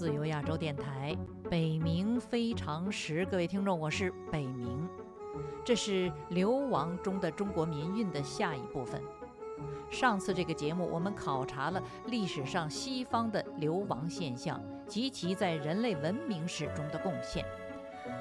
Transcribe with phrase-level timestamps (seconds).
[0.00, 1.14] 自由亚洲电台
[1.50, 4.88] 《北冥非常时》，各位听众，我是北冥。
[5.62, 8.98] 这是流亡中的中国民运的下一部分。
[9.90, 17.44] 上次这个节目，我们考察了历史上西方的流亡现象及其在人类文明史中的贡献，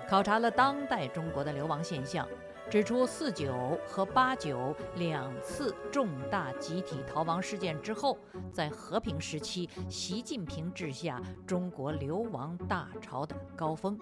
[0.05, 2.27] 考察了当代中国的流亡现象。
[2.69, 8.15] 指出四九和八九两次重大集体逃亡事件之后，
[8.53, 13.97] 在和平时期，习近平治下中国流亡大潮的高峰。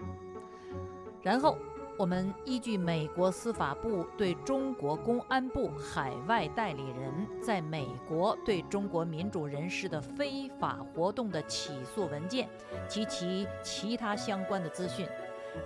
[1.22, 1.56] 然后，
[1.96, 12.46] 我们依据美国司法部对中国公安部海外代理人在美国对中国民主人士的非法活动的起诉文件
[12.86, 15.08] 及其其他相关的资讯。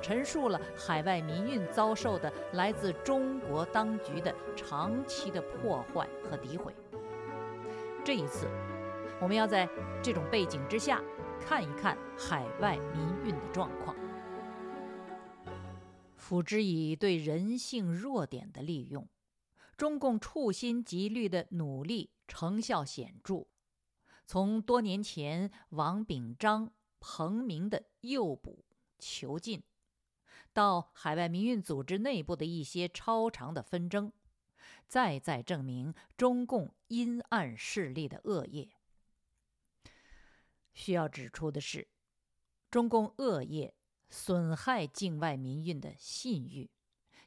[0.00, 6.74] 陈述了海外民运遭受的来自中国当局的长期的破坏和诋毁。
[8.04, 8.48] 这一次，
[9.20, 9.68] 我们要在
[10.02, 11.02] 这种背景之下
[11.40, 13.96] 看一看海外民运的状况，
[16.16, 19.08] 辅之以对人性弱点的利用，
[19.76, 23.46] 中共处心积虑的努力成效显著。
[24.26, 28.64] 从多年前王炳章、彭明的诱捕、
[28.98, 29.62] 囚禁。
[30.52, 34.12] 到海外民运组织内部的一些超长的纷争，
[34.86, 38.68] 再再证明中共阴暗势力的恶业。
[40.74, 41.88] 需要指出的是，
[42.70, 43.74] 中共恶业
[44.10, 46.70] 损害境外民运的信誉，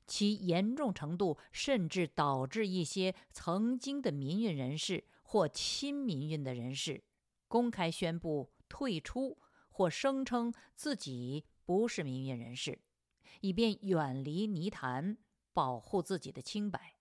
[0.05, 7.03] 其严重程度甚至导致一些曾经的民运人士或亲民运的人士
[7.47, 9.37] 公开宣布退出，
[9.69, 12.79] 或声称自己不是民运人士。
[13.41, 15.17] 以便远离泥潭，
[15.53, 16.95] 保护自己的清白，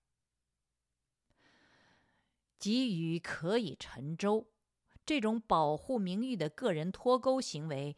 [2.59, 4.47] 给予可以沉舟。
[5.05, 7.95] 这种保护名誉的个人脱钩行为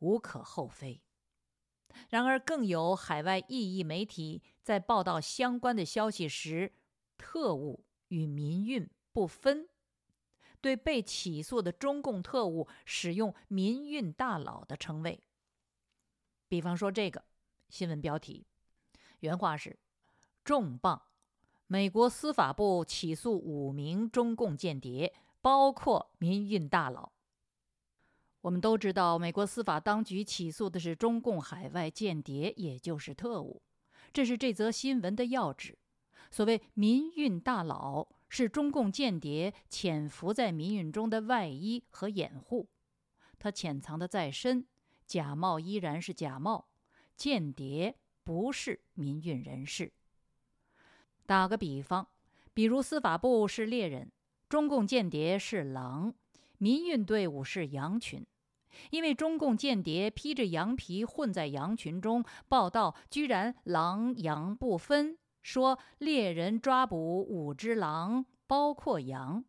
[0.00, 1.00] 无可厚非。
[2.10, 6.74] 然而，更有海外异议媒体在报道相关的消息时，
[7.16, 9.68] 特务与民运不分，
[10.60, 15.22] 对被起诉的中共特务使用“民运大佬”的称谓。
[16.48, 17.24] 比方说这个。
[17.74, 18.46] 新闻标题，
[19.18, 19.76] 原话是
[20.46, 21.02] ：“重磅，
[21.66, 27.10] 美国司法部起诉五名中共间谍，包括民运大佬。”
[28.42, 33.60] 我们都知道，美国司法当局起诉的是中共海外间谍，也就是特务。
[34.12, 35.76] 这是这则新闻的要旨。
[36.30, 42.68] 所谓民运大佬，是中共间谍潜伏在民运中的外衣和掩护，
[43.40, 44.64] 他潜藏的再深，
[45.08, 46.68] 假冒依然是假冒。
[47.16, 49.92] 间谍不是民运人士。
[51.26, 52.06] 打个比方，
[52.52, 54.12] 比如司法部是猎人，
[54.48, 56.14] 中共间谍是狼，
[56.58, 58.26] 民运队伍是羊群。
[58.90, 69.44] 因为中共间谍披着羊皮混在羊群中报道，居然狼羊不分，说猎人抓捕五只狼，包括羊。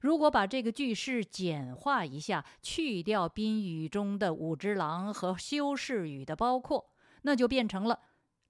[0.00, 6.90] 如果把这个句式简化一下，去掉宾语中的五只狼和修饰语的包括，
[7.22, 8.00] 那就变成了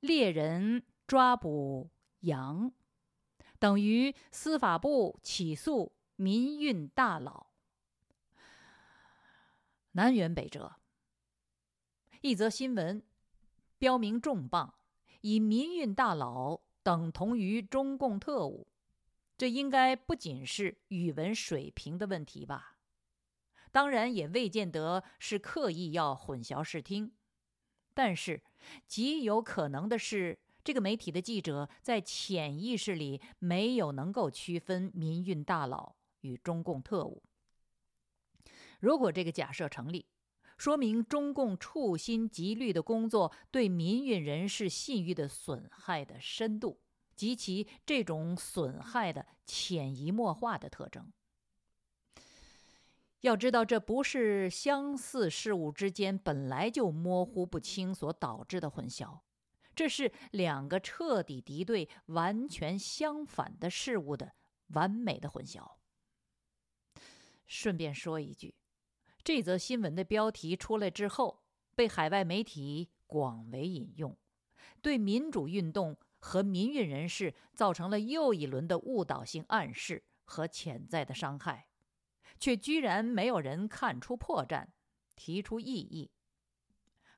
[0.00, 1.90] 猎人抓捕
[2.20, 2.72] 羊，
[3.58, 7.46] 等于司法部起诉民运大佬。
[9.92, 10.76] 南辕北辙。
[12.20, 13.02] 一则新闻
[13.78, 14.74] 标明重磅，
[15.22, 18.68] 以民运大佬等同于中共特务。
[19.40, 22.76] 这应该不仅是语文水平的问题吧？
[23.72, 27.12] 当然，也未见得是刻意要混淆视听。
[27.94, 28.42] 但是，
[28.86, 37.22] 极有可能的是，这个媒体的记者在潜意识里没有能够区分民运大佬与中共特务。
[38.78, 40.04] 如果这个假设成立，
[40.58, 46.79] 说明中共处心积虑的工作对民运人士信誉的损害的深度。
[47.20, 51.12] 及其这种损害的潜移默化的特征。
[53.20, 59.20] 要知道，这不是相似事物之间本来就模糊不清所导致的混淆，
[59.74, 64.32] 这是两个彻底敌对、完全相反的事物的
[64.68, 65.72] 完美的混淆。
[67.46, 68.54] 顺便说一句，
[69.22, 71.42] 这则新闻的标题出来之后，
[71.74, 74.16] 被海外媒体广为引用，
[74.80, 75.98] 对民主运动。
[76.20, 81.66] 和民运人士造成了又一轮的误导性暗示和潜在的伤害，
[82.38, 84.68] 却居然没有人看出破绽，
[85.16, 86.12] 提出异议。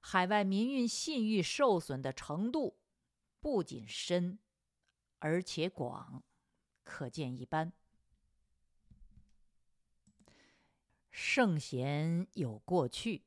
[0.00, 2.78] 海外民运信誉受损的程度
[3.40, 4.38] 不仅深，
[5.18, 6.22] 而且广，
[6.82, 7.72] 可见一斑。
[11.10, 13.24] 圣贤有过去，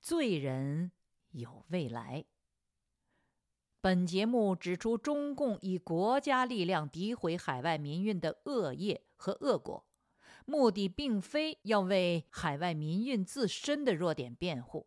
[0.00, 0.90] 罪人
[1.32, 2.24] 有未来。
[3.82, 9.84] 本节目指出，中共以国家力量诋毁海外民运的恶业和恶果，
[10.46, 14.86] 目的并非要为海外民运自身的弱点辩护，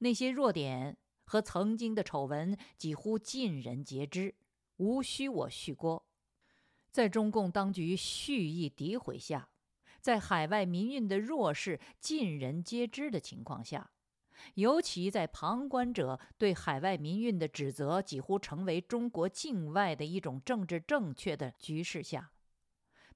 [0.00, 4.34] 那些弱点和曾经的丑闻几乎尽人皆知，
[4.76, 6.04] 无需我叙锅。
[6.90, 9.48] 在中共当局蓄意诋毁下，
[10.02, 13.90] 在海外民运的弱势尽人皆知的情况下。
[14.54, 22.32] 尤其在旁观者对海外民运的指责几乎成为中国境外的一种政治正确的局势下，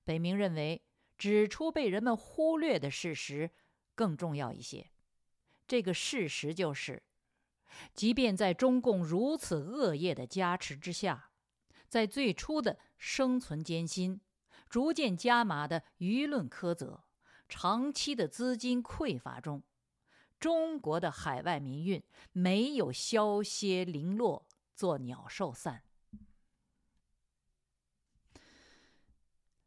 [0.04, 0.82] 北明认为
[1.18, 3.50] 指出被人们忽略的事实
[3.94, 4.90] 更重要一些。
[5.66, 7.02] 这个事实就是，
[7.92, 11.30] 即便在中共如此恶业的加持之下，
[11.88, 14.20] 在最初的生存艰辛、
[14.68, 17.04] 逐渐加码的舆论苛责、
[17.48, 19.62] 长期的资金匮乏中。
[20.38, 22.02] 中国的海外民运
[22.32, 25.82] 没有消歇零落，作鸟兽散。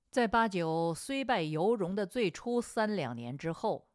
[0.09, 3.87] 在八九虽败犹荣的最初三两年之后，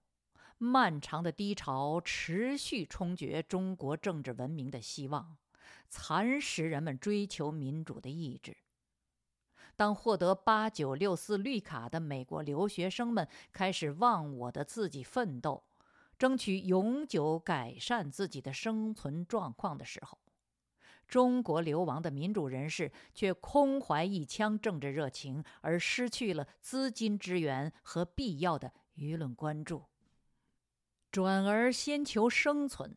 [0.58, 5.36] 漫长的低潮持续冲决中国政治文明的希望，
[5.88, 8.56] 蚕食人们追求民主的意志。
[9.76, 15.64] 当获得八九六四绿卡的美国留学生们开始忘我的自己奋斗。
[16.18, 20.18] 争取永久改善自己的生存状况的时候，
[21.06, 29.84] 中国流亡的民主人士却空怀一腔政治热情，而失去了资金支援和必要的舆论关注。
[31.10, 32.96] 转而先求生存，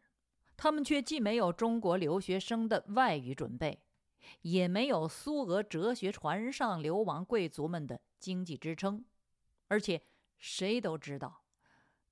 [0.55, 3.83] 他们却既没有中国留学生的外语准备，
[4.41, 9.05] 也没有苏俄哲学船上流亡贵族们的经济支撑，
[9.67, 10.01] 而且
[10.37, 11.43] 谁都知道。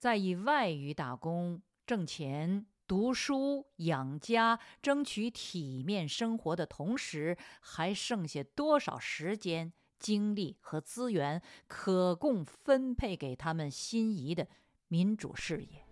[0.06, 14.48] 在以外语打工挣钱、读书养家、争取体面生活的同时，还剩下多少时间、精力和资源可供分配给他们心仪的
[14.90, 15.84] 民主事业？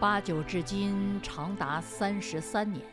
[0.00, 2.84] 八九至今长达三十三年，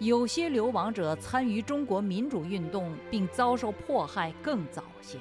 [0.00, 5.20] 有些流亡者参与中国民主运动并遭受迫害更早些。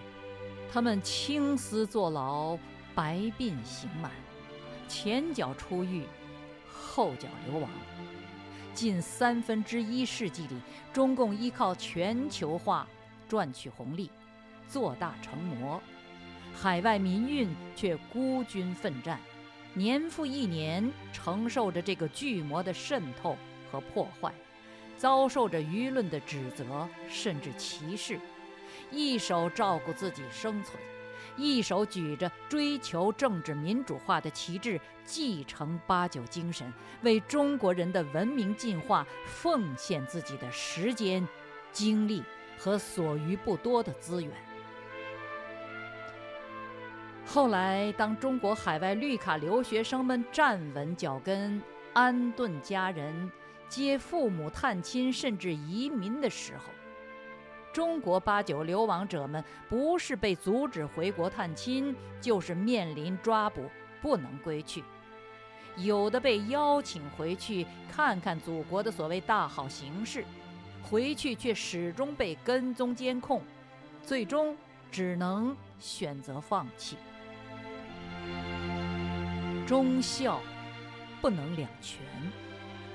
[0.72, 2.58] 他们青丝坐牢，
[2.94, 4.12] 白鬓刑满，
[4.88, 6.04] 前脚出狱，
[6.70, 7.70] 后脚流亡。
[8.74, 10.56] 近三分之一世纪里，
[10.94, 12.88] 中共依靠全球化
[13.28, 14.12] 赚取红利，
[14.68, 15.80] 做大成魔；
[16.54, 19.20] 海外民运却孤军奋战，
[19.74, 23.36] 年复一年承受着这个巨魔的渗透
[23.72, 24.32] 和破坏，
[24.96, 28.20] 遭受着舆论的指责甚至歧视。
[28.92, 30.82] 一手照顾自己生存，
[31.36, 36.72] 一手举着追求政治民主化的旗帜，继承八九精神，
[37.02, 41.28] 为中国人的文明进化奉献自己的时间、
[41.72, 42.24] 精力
[42.58, 44.32] 和所余不多的资源。
[47.26, 53.30] 后来，当中国海外绿卡留学生们站稳脚跟、安顿家人、
[53.68, 56.64] 接父母探亲，甚至移民的时候，
[57.78, 63.70] 中国八九流亡者们不是被阻止回国探亲，就是面临抓捕，
[64.02, 64.82] 不能归去；
[65.76, 70.26] 有的被邀请回去看看祖国的所谓大好形势，
[70.82, 73.44] 回去却始终被跟踪监控，
[74.02, 74.58] 最终
[74.90, 76.98] 只能选择放弃。
[79.68, 80.42] 忠孝
[81.22, 82.02] 不能两全。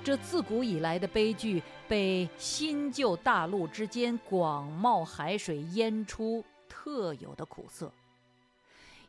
[0.05, 7.93] 这自古以来的悲剧，被新旧大陆之间广袤海水淹出特有的苦涩。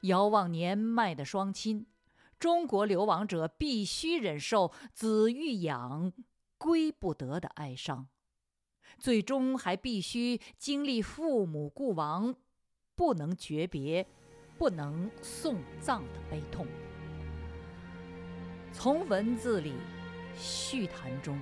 [0.02, 1.88] 遥望年迈的双亲，
[2.38, 6.14] 中国流亡者必须忍受子欲养，
[6.60, 8.08] 归不得的哀伤，
[9.00, 12.36] 最终还必须经历父母故亡，
[12.94, 14.06] 不能诀别，
[14.60, 16.68] 不能送葬的悲痛。
[18.72, 19.74] 从文字里。
[20.38, 21.40] 叙谈中，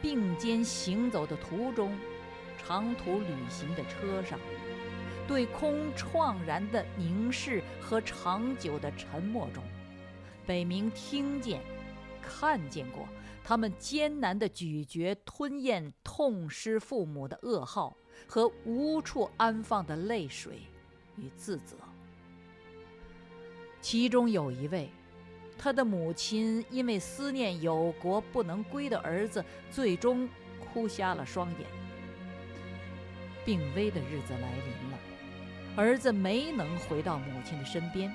[0.00, 1.98] 并肩行走的途中，
[2.56, 4.38] 长途旅行的车上，
[5.26, 9.62] 对空怆然的凝视和长久的沉默中，
[10.46, 11.60] 北明听见、
[12.22, 13.08] 看见过
[13.44, 20.62] 他们艰难的咀嚼、吞咽痛失父母的噩耗和无处安放的泪水
[21.16, 21.76] 与自责。
[23.80, 24.90] 其中有一位。
[25.58, 30.28] 他的母亲因为思念有国不能归的儿子，最终
[30.60, 31.66] 哭瞎了双眼。
[33.44, 34.98] 病危的日子来临了，
[35.74, 38.14] 儿子没能回到母亲的身边。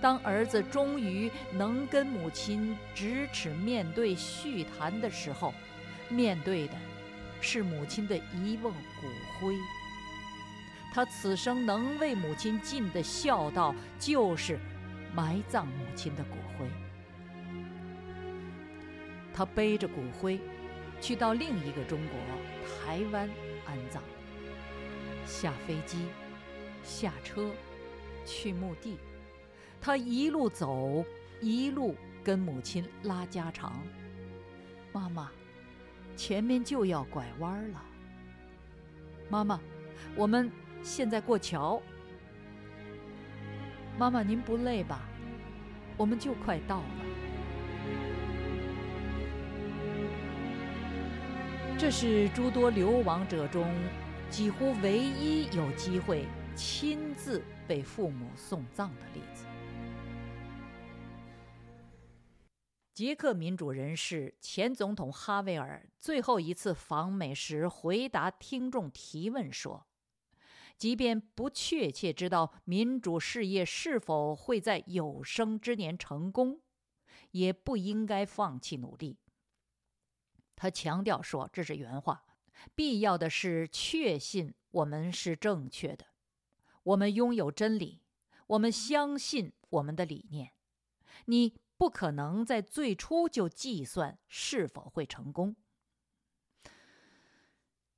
[0.00, 5.52] 当儿子终于能跟母亲咫尺面对叙谈的时候，
[6.08, 6.74] 面对的
[7.40, 9.06] 是母亲的一瓮骨
[9.40, 9.54] 灰。
[10.94, 14.58] 他此生能为母亲尽的孝道，就是
[15.14, 16.66] 埋葬母亲的骨灰。
[19.32, 20.40] 他背着骨灰，
[21.00, 22.18] 去到另一个中国——
[22.84, 23.28] 台湾
[23.66, 24.02] 安葬。
[25.24, 26.06] 下飞机，
[26.82, 27.50] 下车，
[28.24, 28.98] 去墓地。
[29.80, 31.04] 他一路走，
[31.40, 33.80] 一路跟母亲拉家常。
[34.92, 35.30] 妈妈，
[36.16, 37.84] 前面就要拐弯了。
[39.28, 39.60] 妈妈，
[40.16, 40.50] 我们
[40.82, 41.80] 现在过桥。
[43.98, 45.08] 妈妈，您不累吧？
[45.96, 46.86] 我们就快到了。
[51.76, 53.68] 这是诸多流亡者中
[54.30, 59.44] 几乎唯一有机会亲自被父母送葬的例子。
[62.94, 69.86] 捷克民主人士前总统哈维尔最后一次访美时回答听众提问说
[70.78, 76.62] ：“即便不确切知道民主事业是否会在有生之年成功，
[77.32, 79.18] 也不应该放弃努力。”
[80.56, 82.24] 他强调说：“这是原话，
[82.74, 86.06] 必要的是确信我们是正确的，
[86.84, 88.00] 我们拥有真理，
[88.46, 90.52] 我们相信我们的理念。
[91.26, 95.54] 你。”不可能在最初就计算是否会成功。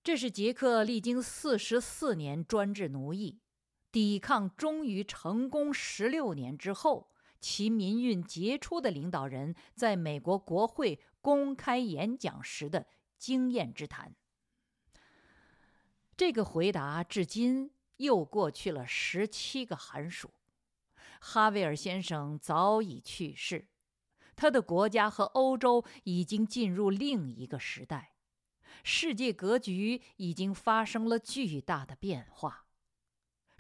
[0.02, 3.38] 这是杰克历经四十四年专制奴役，
[3.92, 12.86] 抵抗终于成功十六年之后，其民运杰出的领导人在美国国会公开演讲时的
[13.18, 14.14] 经验之谈。
[16.16, 20.30] 这个回答至今又过去了十七个寒暑。
[21.20, 23.68] 哈维尔先生早已去世，
[24.34, 28.14] 他的国家和欧洲已经进入另一个时代，
[28.82, 32.66] 世界格局已经发生了巨大的变化。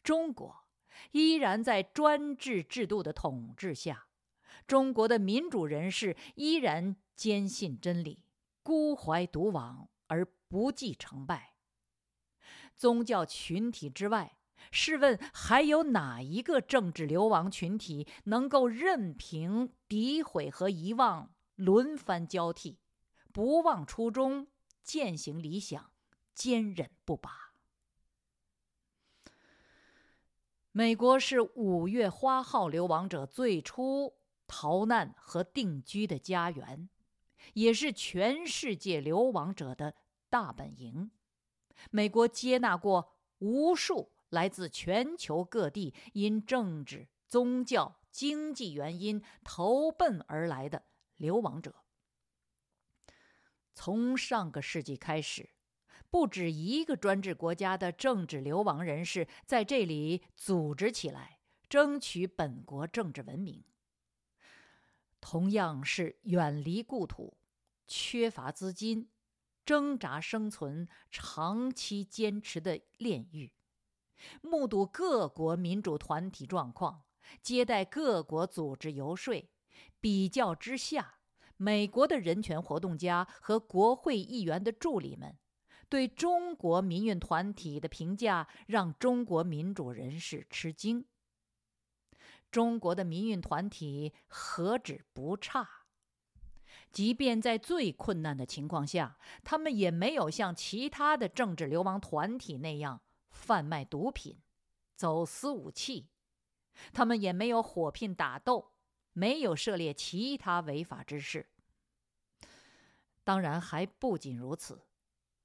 [0.02, 0.64] 中国
[1.12, 4.08] 依然在专制制度的统治下，
[4.66, 8.24] 中国的民主人士依然坚信真理，
[8.62, 11.54] 孤怀独往而不计成败。
[12.76, 14.36] 宗教群体之外。
[14.70, 22.78] 试问，还有哪一个政治流亡群体能够任凭诋毁和遗忘轮番交替，
[23.32, 24.48] 不忘初衷，
[24.82, 25.92] 践行理想，
[26.34, 27.54] 坚忍不拔？
[30.72, 34.14] 美国是五月花号流亡者最初
[34.46, 36.88] 逃难和定居的家园，
[37.54, 39.94] 也是全世界流亡者的
[40.28, 41.10] 大本营。
[41.90, 44.12] 美国接纳过无数。
[44.30, 50.84] 来自全球各地因政治、宗教、经济原因投奔而来的
[51.16, 51.74] 流亡者，
[53.82, 55.48] 从上个世纪开始，
[56.10, 63.64] 不止一个专制国家的政治流亡人士在这里组织起来，争取本国政治文明。
[65.18, 67.38] 同样是远离故土、
[67.86, 69.08] 缺乏资金、
[69.64, 73.54] 挣扎生存、长期坚持的炼狱。
[74.42, 77.04] 目睹各国民主团体状况，
[77.40, 79.50] 接待各国组织游说，
[79.98, 81.19] 比较之下，
[81.62, 85.36] 美国的人权活动家和国会议员的助理们
[85.90, 91.04] 对中国民运团体的评价，让中国民主人士吃惊。
[92.50, 95.68] 中国的民运团体何止不差，
[96.90, 103.02] 即便在最困难的情况下，他们也没有像其他的政治流亡团体那样。
[103.30, 104.38] 贩卖毒品、
[104.96, 106.08] 走私武器，
[106.94, 108.72] 他们也没有火拼打斗，
[109.20, 111.46] 没有涉猎其他违法之事。
[113.22, 114.80] 当然，还不仅如此，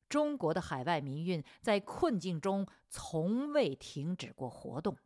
[0.08, 4.98] 中国的海外民运在困境中从未停止过活动，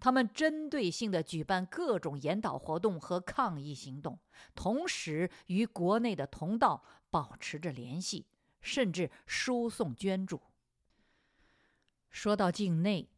[0.00, 4.18] 他们针对性的举办各种研讨活动和抗议行动，
[4.52, 8.26] 同时与国内的同道保持着联系，
[8.60, 10.42] 甚至输送捐助。
[12.10, 13.08] 说到境内，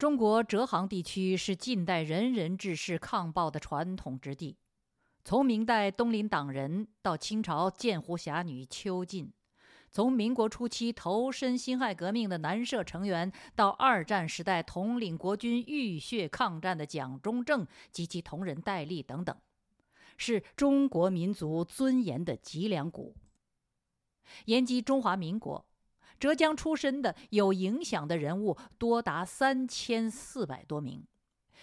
[0.00, 4.56] 中国浙杭地区是近代仁人志士抗暴的传统之地。
[5.26, 9.30] 从明代东林党人到清朝剑湖侠女邱进，
[9.90, 19.36] 从民国初期投身辛亥革命的南社成员，到二战时代统领国军浴血抗战的蒋中正及其同仁戴笠等等，
[20.16, 23.14] 是中国民族尊严的脊梁骨。
[24.46, 25.66] 延及中华民国。
[26.20, 31.04] 浙江出身的有影响的人物多达三千四百多名，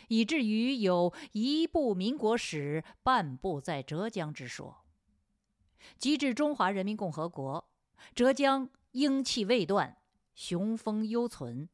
[0.08, 4.84] 以至于有一部民国史，半部在浙江之说。
[6.00, 7.70] 及至中华人民共和国，
[8.16, 9.96] 浙江英气未断，
[10.34, 11.70] 雄风犹存，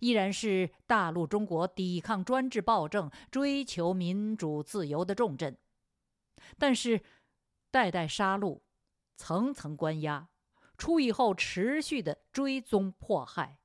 [0.00, 5.56] 依然是大陆中国抵抗专制暴政、追求民主自由的重镇。
[6.58, 7.00] 但是，
[7.70, 8.60] 代代杀戮，
[9.16, 10.28] 层层关押。
[10.78, 13.58] 出狱后持续的追踪迫害，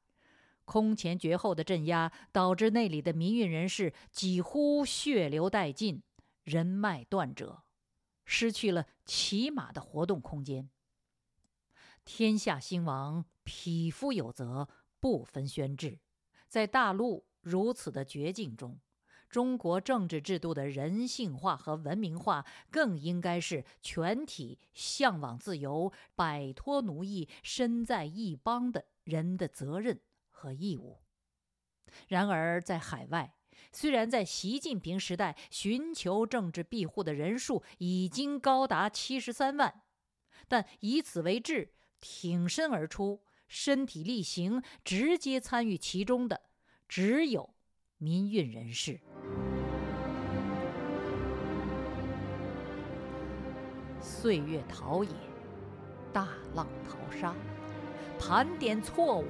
[0.66, 6.02] 空前绝后的镇压，导致那里的民运人士几乎血流殆尽，
[6.44, 7.64] 人脉断折，
[8.26, 10.70] 失去了起码的活动空间。
[12.04, 14.68] 天下兴亡，匹夫有责，
[15.00, 16.00] 不分宣制。
[16.50, 18.80] 在大陆如此的绝境中。
[19.34, 30.00] 中国政治制度的人性化和文明化，更应该是全体向往自由、摆脱奴役、身在异邦的人的责任
[30.30, 31.00] 和义务。
[32.08, 33.34] 然而，在海外，
[33.72, 39.82] 虽然在习近平时代寻求政治庇护的人数已经高达七十三万，
[40.48, 46.42] 但以此为志、挺身而出、身体力行、直接参与其中的，
[46.88, 47.56] 只有
[48.04, 49.00] 民运人士。
[54.02, 55.10] 岁月陶冶，
[56.12, 57.34] 大浪淘沙，
[58.20, 59.28] 盘点错误，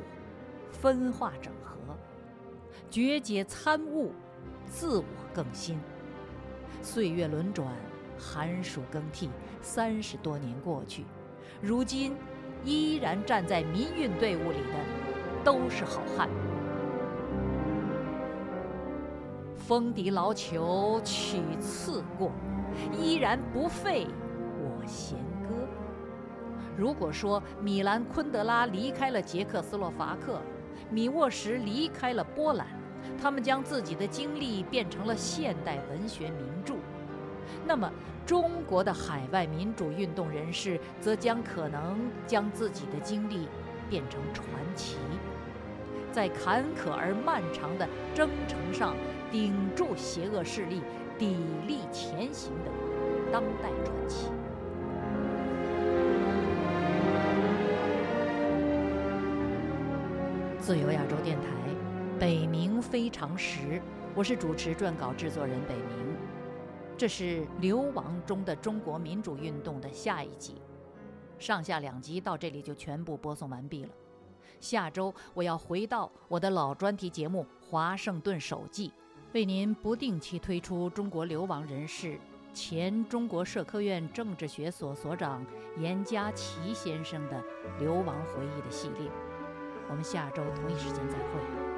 [0.71, 1.77] 分化整合，
[2.89, 4.11] 决解参悟，
[4.65, 5.77] 自我更新。
[6.81, 7.71] 岁月轮转，
[8.17, 9.29] 寒暑更替，
[9.61, 11.05] 三十多年过去，
[11.61, 12.15] 如今
[12.65, 16.27] 依然站在民运队伍里的，都是好汉。
[19.73, 22.31] 风笛老朽曲次过，
[22.95, 24.05] 依然不废
[24.61, 24.85] 我。
[24.85, 25.17] 弦
[25.49, 25.55] 歌。
[26.77, 30.39] 如果说米兰昆德拉离开了捷克斯洛伐克，
[30.91, 32.67] 米沃什离开了波兰，
[33.19, 36.75] 他们将自己的经历变成了现代文学名著，
[37.65, 37.91] 那么
[38.27, 43.47] 中国的海外民主运动人士则将可能将自己的经历
[43.89, 44.97] 变成传奇，
[46.13, 48.95] 在坎坷而漫长的征程上
[49.31, 50.79] 顶住邪恶势力、
[51.17, 51.33] 砥
[51.67, 52.69] 砺前行的
[53.31, 54.27] 当代传奇。
[60.59, 61.47] 自由亚洲电台，
[62.19, 63.81] 北冥非常时，
[64.13, 66.15] 我是主持、撰稿、制作人北冥。
[66.95, 70.61] 这是流亡中的中国民主运动的下一集，
[71.39, 73.89] 上下两集到这里就全部播送完毕了。
[74.59, 78.89] 下周我要回到我的老专题节目《华盛顿手记》，
[79.33, 82.19] 为您不定期推出中国流亡人士、
[82.53, 85.45] 前中国社科院政治学所所长
[85.79, 87.43] 严家琪先生的
[87.79, 89.09] 流亡回忆的系列。
[89.89, 91.72] 我们下周同一时间再会。